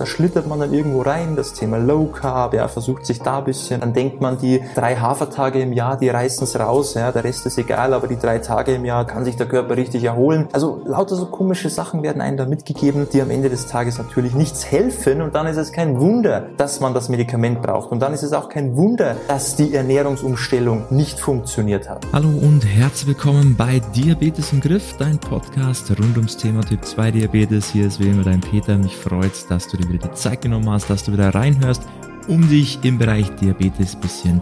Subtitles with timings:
[0.00, 3.44] Da schlittert man dann irgendwo rein, das Thema Low Carb, ja, versucht sich da ein
[3.46, 7.24] bisschen, dann denkt man, die drei Hafertage im Jahr, die reißen es raus, ja, der
[7.24, 10.46] Rest ist egal, aber die drei Tage im Jahr kann sich der Körper richtig erholen.
[10.52, 14.36] Also lauter so komische Sachen werden einem da mitgegeben, die am Ende des Tages natürlich
[14.36, 18.14] nichts helfen und dann ist es kein Wunder, dass man das Medikament braucht und dann
[18.14, 22.06] ist es auch kein Wunder, dass die Ernährungsumstellung nicht funktioniert hat.
[22.12, 27.10] Hallo und herzlich willkommen bei Diabetes im Griff, dein Podcast rund ums Thema Typ 2
[27.10, 27.70] Diabetes.
[27.72, 30.88] Hier ist wie immer dein Peter, mich freut, dass du wieder die Zeit genommen hast,
[30.90, 31.82] dass du wieder reinhörst,
[32.26, 34.40] um dich im Bereich Diabetes bisschen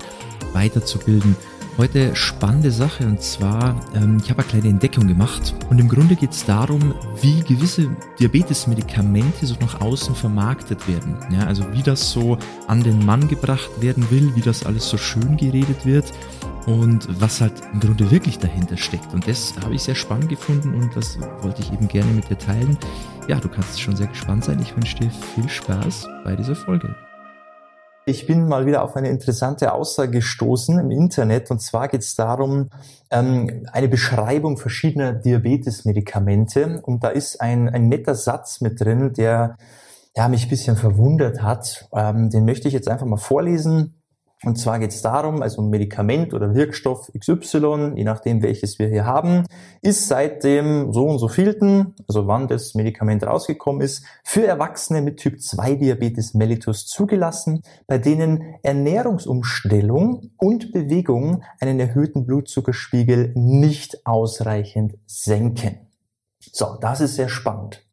[0.53, 1.37] weiterzubilden.
[1.79, 6.17] Heute spannende Sache und zwar, ähm, ich habe eine kleine Entdeckung gemacht und im Grunde
[6.17, 11.19] geht es darum, wie gewisse Diabetes-Medikamente so nach außen vermarktet werden.
[11.31, 14.97] Ja, also wie das so an den Mann gebracht werden will, wie das alles so
[14.97, 16.11] schön geredet wird
[16.65, 19.13] und was halt im Grunde wirklich dahinter steckt.
[19.13, 22.39] Und das habe ich sehr spannend gefunden und das wollte ich eben gerne mit dir
[22.39, 22.79] teilen.
[23.29, 24.59] Ja, du kannst schon sehr gespannt sein.
[24.63, 26.97] Ich wünsche dir viel Spaß bei dieser Folge.
[28.09, 32.15] Ich bin mal wieder auf eine interessante Aussage gestoßen im Internet und zwar geht es
[32.15, 32.71] darum,
[33.11, 39.57] ähm, eine Beschreibung verschiedener Diabetes-Medikamente und da ist ein, ein netter Satz mit drin, der
[40.17, 41.89] ja, mich bisschen verwundert hat.
[41.93, 44.01] Ähm, den möchte ich jetzt einfach mal vorlesen.
[44.43, 49.07] Und zwar geht es darum, also Medikament oder Wirkstoff XY, je nachdem welches wir hier
[49.07, 49.47] haben,
[49.81, 55.01] ist seit dem so und so vielten, also wann das Medikament rausgekommen ist, für Erwachsene
[55.01, 64.07] mit Typ 2 Diabetes mellitus zugelassen, bei denen Ernährungsumstellung und Bewegung einen erhöhten Blutzuckerspiegel nicht
[64.07, 65.89] ausreichend senken.
[66.53, 67.87] So, das ist sehr spannend.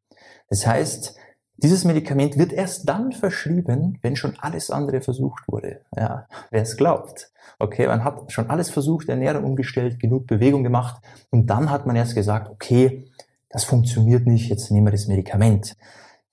[0.50, 1.16] Das heißt,
[1.58, 5.82] dieses Medikament wird erst dann verschrieben, wenn schon alles andere versucht wurde.
[5.96, 7.32] Ja, wer es glaubt.
[7.60, 11.96] Okay, man hat schon alles versucht, Ernährung umgestellt, genug Bewegung gemacht und dann hat man
[11.96, 13.06] erst gesagt, okay,
[13.50, 15.78] das funktioniert nicht, jetzt nehmen wir das Medikament.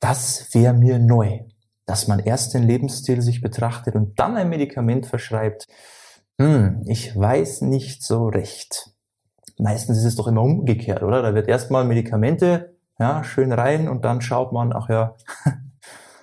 [0.01, 1.41] Das wäre mir neu,
[1.85, 5.69] dass man erst den Lebensstil sich betrachtet und dann ein Medikament verschreibt.
[6.41, 8.95] Hm, ich weiß nicht so recht.
[9.59, 11.21] Meistens ist es doch immer umgekehrt, oder?
[11.21, 15.17] Da wird erstmal Medikamente ja, schön rein und dann schaut man, ach ja,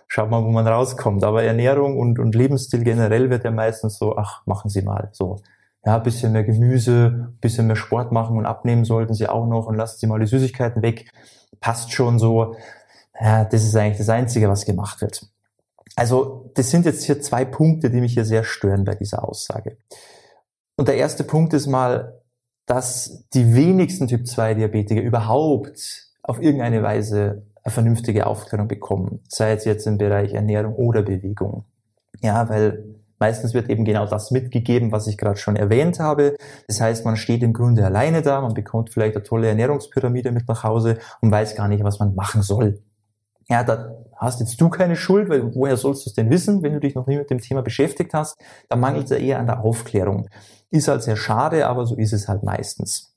[0.07, 1.23] schaut man, wo man rauskommt.
[1.23, 5.37] Aber Ernährung und, und Lebensstil generell wird ja meistens so, ach, machen Sie mal so.
[5.83, 9.75] Ja, bisschen mehr Gemüse, bisschen mehr Sport machen und abnehmen sollten Sie auch noch und
[9.75, 11.09] lassen Sie mal die Süßigkeiten weg.
[11.59, 12.55] Passt schon so.
[13.19, 15.25] Ja, das ist eigentlich das Einzige, was gemacht wird.
[15.95, 19.77] Also, das sind jetzt hier zwei Punkte, die mich hier sehr stören bei dieser Aussage.
[20.75, 22.21] Und der erste Punkt ist mal,
[22.67, 29.53] dass die wenigsten Typ 2 Diabetiker überhaupt auf irgendeine Weise eine vernünftige Aufklärung bekommen, sei
[29.53, 31.65] es jetzt im Bereich Ernährung oder Bewegung.
[32.21, 32.83] Ja, weil
[33.19, 36.35] meistens wird eben genau das mitgegeben, was ich gerade schon erwähnt habe.
[36.67, 40.47] Das heißt, man steht im Grunde alleine da, man bekommt vielleicht eine tolle Ernährungspyramide mit
[40.47, 42.81] nach Hause und weiß gar nicht, was man machen soll.
[43.49, 46.73] Ja, da hast jetzt du keine Schuld, weil woher sollst du es denn wissen, wenn
[46.73, 48.35] du dich noch nie mit dem Thema beschäftigt hast?
[48.67, 50.27] Da mangelt es ja eher an der Aufklärung.
[50.69, 53.16] Ist halt sehr schade, aber so ist es halt meistens.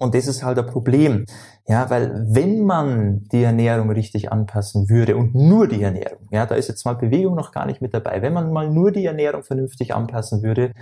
[0.00, 1.26] Und das ist halt ein Problem.
[1.68, 6.54] Ja, weil wenn man die Ernährung richtig anpassen würde und nur die Ernährung, ja, da
[6.54, 8.22] ist jetzt mal Bewegung noch gar nicht mit dabei.
[8.22, 10.72] Wenn man mal nur die Ernährung vernünftig anpassen würde,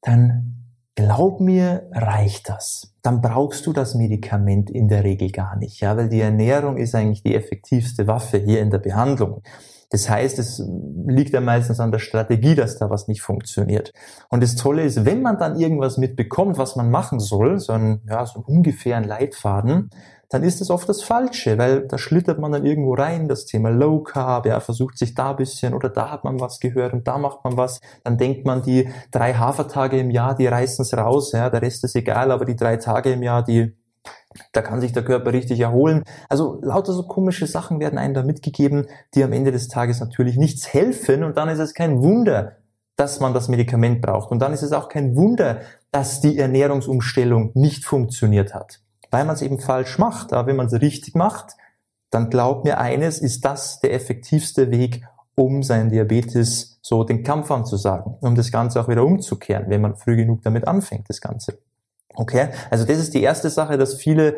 [0.00, 0.64] dann
[0.94, 2.94] glaub mir, reicht das.
[3.02, 6.94] Dann brauchst du das Medikament in der Regel gar nicht, ja, weil die Ernährung ist
[6.94, 9.42] eigentlich die effektivste Waffe hier in der Behandlung.
[9.94, 10.60] Das heißt, es
[11.06, 13.92] liegt ja meistens an der Strategie, dass da was nicht funktioniert.
[14.28, 18.00] Und das Tolle ist, wenn man dann irgendwas mitbekommt, was man machen soll, so ein,
[18.08, 19.90] ja, so einen ungefähren Leitfaden,
[20.30, 23.68] dann ist das oft das Falsche, weil da schlittert man dann irgendwo rein, das Thema
[23.70, 27.06] Low Carb, ja, versucht sich da ein bisschen oder da hat man was gehört und
[27.06, 30.96] da macht man was, dann denkt man, die drei Hafertage im Jahr, die reißen es
[30.96, 33.76] raus, ja, der Rest ist egal, aber die drei Tage im Jahr, die
[34.52, 36.04] da kann sich der Körper richtig erholen.
[36.28, 40.36] Also lauter so komische Sachen werden einem da mitgegeben, die am Ende des Tages natürlich
[40.36, 41.24] nichts helfen.
[41.24, 42.56] Und dann ist es kein Wunder,
[42.96, 44.30] dass man das Medikament braucht.
[44.30, 45.60] Und dann ist es auch kein Wunder,
[45.90, 48.80] dass die Ernährungsumstellung nicht funktioniert hat.
[49.10, 50.32] Weil man es eben falsch macht.
[50.32, 51.56] Aber wenn man es richtig macht,
[52.10, 55.02] dann glaubt mir eines, ist das der effektivste Weg,
[55.36, 59.96] um seinen Diabetes so den Kampf anzusagen, um das Ganze auch wieder umzukehren, wenn man
[59.96, 61.58] früh genug damit anfängt, das Ganze.
[62.14, 64.36] Okay, also das ist die erste Sache, dass viele,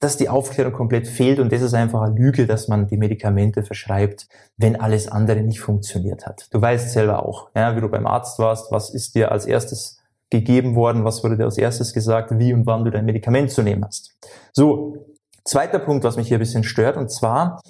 [0.00, 3.62] dass die Aufklärung komplett fehlt und das ist einfach eine Lüge, dass man die Medikamente
[3.62, 4.26] verschreibt,
[4.56, 6.48] wenn alles andere nicht funktioniert hat.
[6.50, 10.00] Du weißt selber auch, ja, wie du beim Arzt warst, was ist dir als erstes
[10.30, 13.62] gegeben worden, was wurde dir als erstes gesagt, wie und wann du dein Medikament zu
[13.62, 14.16] nehmen hast.
[14.52, 15.06] So,
[15.44, 17.60] zweiter Punkt, was mich hier ein bisschen stört, und zwar,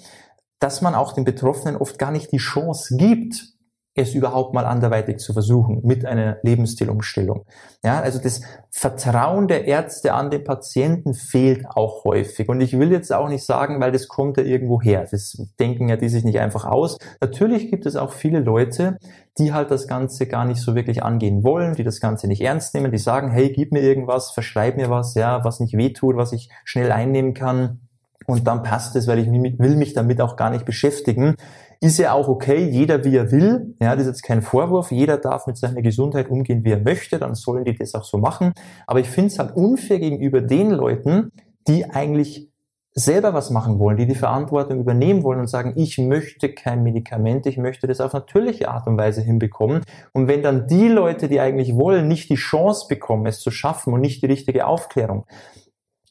[0.59, 3.54] dass man auch den Betroffenen oft gar nicht die Chance gibt,
[3.97, 7.45] es überhaupt mal anderweitig zu versuchen mit einer Lebensstilumstellung.
[7.81, 12.49] Ja, also das Vertrauen der Ärzte an den Patienten fehlt auch häufig.
[12.49, 15.07] Und ich will jetzt auch nicht sagen, weil das kommt ja irgendwo her.
[15.09, 16.97] Das denken ja die sich nicht einfach aus.
[17.21, 18.97] Natürlich gibt es auch viele Leute,
[19.37, 22.73] die halt das Ganze gar nicht so wirklich angehen wollen, die das Ganze nicht ernst
[22.73, 26.33] nehmen, die sagen, hey, gib mir irgendwas, verschreib mir was, ja, was nicht wehtut, was
[26.33, 27.79] ich schnell einnehmen kann.
[28.27, 31.35] Und dann passt es, weil ich will mich damit auch gar nicht beschäftigen.
[31.81, 33.75] Ist ja auch okay, jeder wie er will.
[33.79, 34.91] Ja, das ist jetzt kein Vorwurf.
[34.91, 37.19] Jeder darf mit seiner Gesundheit umgehen, wie er möchte.
[37.19, 38.53] Dann sollen die das auch so machen.
[38.87, 41.31] Aber ich finde es halt unfair gegenüber den Leuten,
[41.67, 42.49] die eigentlich
[42.97, 47.45] selber was machen wollen, die die Verantwortung übernehmen wollen und sagen, ich möchte kein Medikament,
[47.45, 49.81] ich möchte das auf natürliche Art und Weise hinbekommen.
[50.13, 53.93] Und wenn dann die Leute, die eigentlich wollen, nicht die Chance bekommen, es zu schaffen
[53.93, 55.25] und nicht die richtige Aufklärung,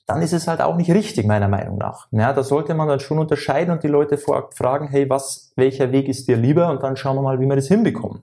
[0.06, 2.08] dann ist es halt auch nicht richtig, meiner Meinung nach.
[2.10, 6.08] Ja, da sollte man dann schon unterscheiden und die Leute fragen, hey, was, welcher Weg
[6.08, 6.70] ist dir lieber?
[6.70, 8.22] Und dann schauen wir mal, wie wir das hinbekommen.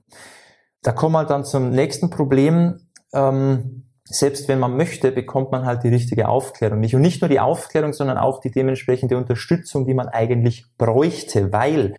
[0.82, 2.80] Da kommen wir halt dann zum nächsten Problem.
[3.12, 6.94] Ähm, selbst wenn man möchte, bekommt man halt die richtige Aufklärung nicht.
[6.94, 11.96] Und nicht nur die Aufklärung, sondern auch die dementsprechende Unterstützung, die man eigentlich bräuchte, weil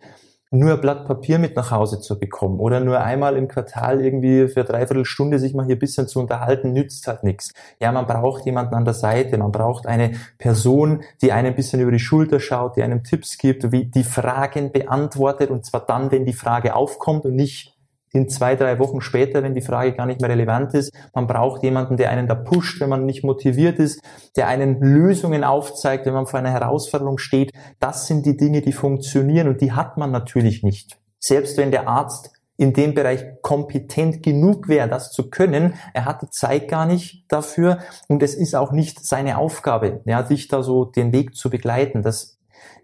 [0.53, 4.47] nur ein Blatt Papier mit nach Hause zu bekommen oder nur einmal im Quartal irgendwie
[4.47, 7.53] für dreiviertel Stunde sich mal hier ein bisschen zu unterhalten, nützt halt nichts.
[7.79, 11.81] Ja, man braucht jemanden an der Seite, man braucht eine Person, die einem ein bisschen
[11.81, 16.11] über die Schulter schaut, die einem Tipps gibt, wie die Fragen beantwortet und zwar dann,
[16.11, 17.72] wenn die Frage aufkommt und nicht
[18.13, 20.93] in zwei, drei Wochen später, wenn die Frage gar nicht mehr relevant ist.
[21.13, 24.01] Man braucht jemanden, der einen da pusht, wenn man nicht motiviert ist,
[24.35, 27.51] der einen Lösungen aufzeigt, wenn man vor einer Herausforderung steht.
[27.79, 30.99] Das sind die Dinge, die funktionieren und die hat man natürlich nicht.
[31.19, 35.73] Selbst wenn der Arzt in dem Bereich kompetent genug wäre, das zu können.
[35.93, 40.21] Er hat die Zeit gar nicht dafür und es ist auch nicht seine Aufgabe, ja,
[40.21, 42.03] dich da so den Weg zu begleiten.
[42.03, 42.37] Das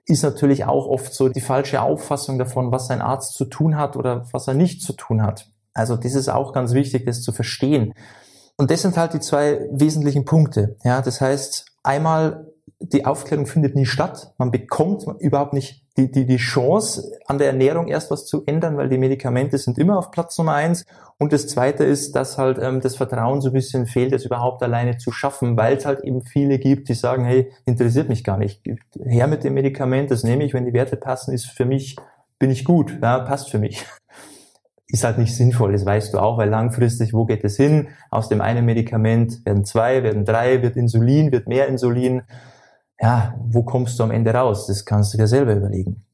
[0.05, 3.95] ist natürlich auch oft so die falsche Auffassung davon, was ein Arzt zu tun hat
[3.95, 5.49] oder was er nicht zu tun hat.
[5.73, 7.93] Also das ist auch ganz wichtig, das zu verstehen.
[8.57, 10.75] Und das sind halt die zwei wesentlichen Punkte.
[10.83, 12.47] Ja, das heißt, einmal
[12.79, 14.33] die Aufklärung findet nie statt.
[14.37, 18.77] Man bekommt überhaupt nicht die, die, die Chance, an der Ernährung erst was zu ändern,
[18.77, 20.85] weil die Medikamente sind immer auf Platz Nummer eins.
[21.17, 24.63] Und das Zweite ist, dass halt ähm, das Vertrauen so ein bisschen fehlt, es überhaupt
[24.63, 28.37] alleine zu schaffen, weil es halt eben viele gibt, die sagen, hey, interessiert mich gar
[28.37, 28.61] nicht.
[29.03, 31.97] Her mit dem Medikament, das nehme ich, wenn die Werte passen, ist für mich,
[32.39, 33.85] bin ich gut, ja, passt für mich
[34.87, 37.89] ist halt nicht sinnvoll, das weißt du auch, weil langfristig, wo geht es hin?
[38.09, 42.23] Aus dem einen Medikament werden zwei, werden drei, wird Insulin, wird mehr Insulin
[42.99, 44.67] ja, wo kommst du am Ende raus?
[44.67, 46.05] Das kannst du dir selber überlegen.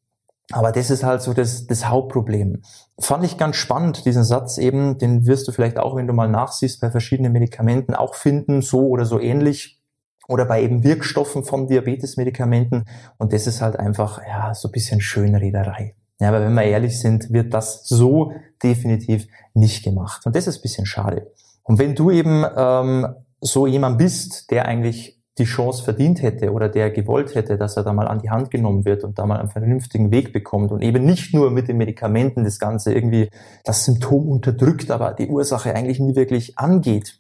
[0.52, 2.62] Aber das ist halt so das, das Hauptproblem.
[3.00, 6.30] Fand ich ganz spannend, diesen Satz eben, den wirst du vielleicht auch, wenn du mal
[6.30, 9.82] nachsiehst, bei verschiedenen Medikamenten auch finden, so oder so ähnlich.
[10.28, 12.86] Oder bei eben Wirkstoffen von Diabetesmedikamenten.
[13.18, 15.96] Und das ist halt einfach, ja, so ein bisschen Schönrederei.
[16.20, 18.32] Ja, aber wenn wir ehrlich sind, wird das so
[18.64, 20.26] definitiv nicht gemacht.
[20.26, 21.32] Und das ist ein bisschen schade.
[21.64, 26.70] Und wenn du eben ähm, so jemand bist, der eigentlich die Chance verdient hätte oder
[26.70, 29.40] der gewollt hätte, dass er da mal an die Hand genommen wird und da mal
[29.40, 33.30] einen vernünftigen Weg bekommt und eben nicht nur mit den Medikamenten das Ganze irgendwie
[33.64, 37.20] das Symptom unterdrückt, aber die Ursache eigentlich nie wirklich angeht,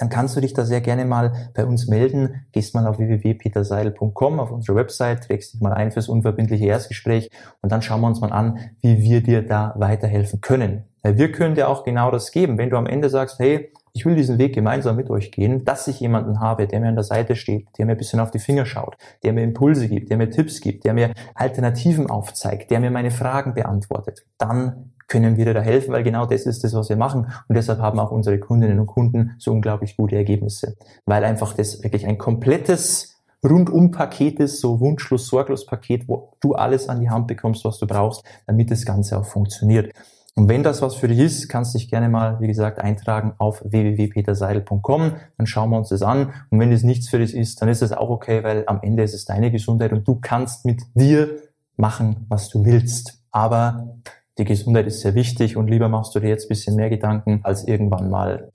[0.00, 2.46] dann kannst du dich da sehr gerne mal bei uns melden.
[2.52, 7.30] Gehst mal auf www.peterseidel.com auf unsere Website, trägst dich mal ein fürs unverbindliche Erstgespräch
[7.60, 10.84] und dann schauen wir uns mal an, wie wir dir da weiterhelfen können.
[11.02, 12.56] Weil wir können dir auch genau das geben.
[12.56, 15.88] Wenn du am Ende sagst, hey, ich will diesen Weg gemeinsam mit euch gehen, dass
[15.88, 18.38] ich jemanden habe, der mir an der Seite steht, der mir ein bisschen auf die
[18.38, 22.80] Finger schaut, der mir Impulse gibt, der mir Tipps gibt, der mir Alternativen aufzeigt, der
[22.80, 24.24] mir meine Fragen beantwortet.
[24.38, 27.26] Dann können wir dir da helfen, weil genau das ist das, was wir machen.
[27.48, 31.82] Und deshalb haben auch unsere Kundinnen und Kunden so unglaublich gute Ergebnisse, weil einfach das
[31.82, 37.26] wirklich ein komplettes Rundum-Paket ist, so Wunschlos, Sorglos Paket, wo du alles an die Hand
[37.26, 39.92] bekommst, was du brauchst, damit das Ganze auch funktioniert.
[40.36, 43.62] Und wenn das was für dich ist, kannst dich gerne mal, wie gesagt, eintragen auf
[43.64, 45.12] www.peterseidel.com.
[45.36, 46.32] Dann schauen wir uns das an.
[46.50, 49.02] Und wenn es nichts für dich ist, dann ist es auch okay, weil am Ende
[49.02, 51.36] ist es deine Gesundheit und du kannst mit dir
[51.76, 53.18] machen, was du willst.
[53.32, 53.96] Aber
[54.38, 57.40] die Gesundheit ist sehr wichtig und lieber machst du dir jetzt ein bisschen mehr Gedanken,
[57.42, 58.50] als irgendwann mal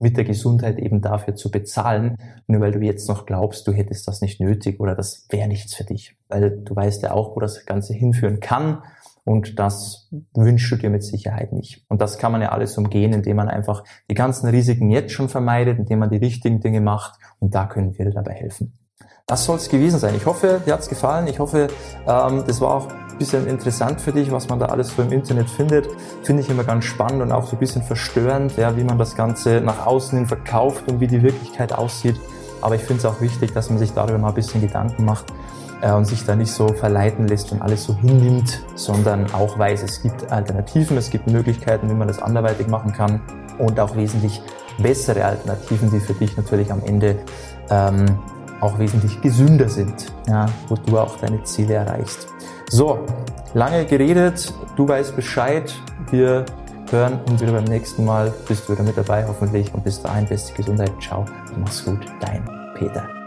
[0.00, 2.16] mit der Gesundheit eben dafür zu bezahlen,
[2.48, 5.74] nur weil du jetzt noch glaubst, du hättest das nicht nötig oder das wäre nichts
[5.74, 6.16] für dich.
[6.28, 8.82] Weil du weißt ja auch, wo das Ganze hinführen kann
[9.24, 11.84] und das wünschst du dir mit Sicherheit nicht.
[11.88, 15.28] Und das kann man ja alles umgehen, indem man einfach die ganzen Risiken jetzt schon
[15.28, 17.18] vermeidet, indem man die richtigen Dinge macht.
[17.38, 18.78] Und da können wir dir dabei helfen.
[19.26, 20.14] Das soll es gewesen sein.
[20.16, 21.28] Ich hoffe, dir hat's gefallen.
[21.28, 21.68] Ich hoffe,
[22.08, 25.12] ähm, das war auch ein bisschen interessant für dich, was man da alles so im
[25.12, 25.86] Internet findet.
[26.24, 29.14] Finde ich immer ganz spannend und auch so ein bisschen verstörend, ja, wie man das
[29.14, 32.20] Ganze nach außen hin verkauft und wie die Wirklichkeit aussieht.
[32.60, 35.32] Aber ich finde es auch wichtig, dass man sich darüber mal ein bisschen Gedanken macht
[35.90, 40.02] und sich da nicht so verleiten lässt und alles so hinnimmt, sondern auch weiß, es
[40.02, 43.20] gibt Alternativen, es gibt Möglichkeiten, wie man das anderweitig machen kann
[43.58, 44.40] und auch wesentlich
[44.78, 47.16] bessere Alternativen, die für dich natürlich am Ende
[47.70, 48.06] ähm,
[48.60, 52.28] auch wesentlich gesünder sind, ja, wo du auch deine Ziele erreichst.
[52.70, 53.00] So,
[53.54, 55.74] lange geredet, du weißt Bescheid,
[56.10, 56.46] wir
[56.90, 59.72] hören uns wieder beim nächsten Mal, bist du wieder mit dabei hoffentlich.
[59.74, 61.24] Und bis dahin beste Gesundheit, ciao,
[61.56, 63.21] mach's gut, dein Peter.